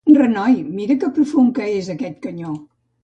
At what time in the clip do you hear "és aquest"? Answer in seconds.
1.75-2.19